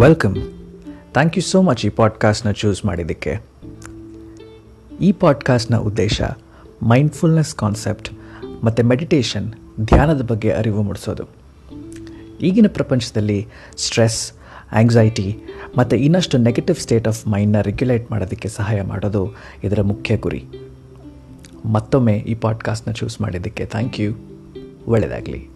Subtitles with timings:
[0.00, 0.36] Welcome
[1.12, 3.40] thank you so much ಈ ಪಾಡ್ಕಾಸ್ಟ್ನ choose ಮಾಡಿದ್ದಕ್ಕೆ.
[5.00, 6.22] ಈ ಪಾಡ್ಕಾಸ್ಟ್ನ ಉದ್ದೇಶ
[6.82, 8.10] ಮೈಂಡ್ಫುಲ್ನೆಸ್ ಕಾನ್ಸೆಪ್ಟ್
[8.64, 11.24] ಮತ್ತು ಮೆಡಿಟೇಷನ್ ಧ್ಯಾನದ ಬಗ್ಗೆ ಅರಿವು ಮೂಡಿಸೋದು.
[12.40, 14.32] ಈಗಿನ ಪ್ರಪಂಚದಲ್ಲಿ ಸ್ಟ್ರೆಸ್
[14.72, 15.36] ಆಂಗ್ಸೈಟಿ
[15.78, 20.44] ಮತ್ತು ಇನ್ನಷ್ಟು ನೆಗೆಟಿವ್ ಸ್ಟೇಟ್ ಆಫ್ ಮೈಂಡ್ನ ರೆಗ್ಯುಲೇಟ್ ಮಾಡೋದಕ್ಕೆ ಸಹಾಯ ಮಾಡೋದು ಇದರ ಮುಖ್ಯ ಗುರಿ.
[21.64, 24.14] ಮತ್ತೊಮ್ಮೆ ಈ ಪಾಡ್ಕಾಸ್ಟ್ನ ಚೂಸ್ ಮಾಡಿದ್ದಕ್ಕೆ ಥ್ಯಾಂಕ್ ಯು
[24.86, 25.51] ಒಳ್ಳೆಯದಾಗಲಿ